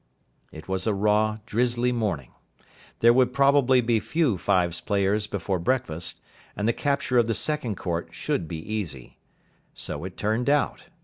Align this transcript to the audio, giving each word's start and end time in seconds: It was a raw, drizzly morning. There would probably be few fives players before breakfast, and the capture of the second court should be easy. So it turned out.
It 0.51 0.67
was 0.67 0.87
a 0.87 0.95
raw, 0.95 1.37
drizzly 1.45 1.91
morning. 1.91 2.31
There 3.01 3.13
would 3.13 3.33
probably 3.35 3.81
be 3.81 3.99
few 3.99 4.35
fives 4.39 4.81
players 4.81 5.27
before 5.27 5.59
breakfast, 5.59 6.21
and 6.55 6.67
the 6.67 6.73
capture 6.73 7.19
of 7.19 7.27
the 7.27 7.35
second 7.35 7.77
court 7.77 8.07
should 8.09 8.47
be 8.47 8.57
easy. 8.57 9.19
So 9.75 10.03
it 10.03 10.17
turned 10.17 10.49
out. 10.49 10.85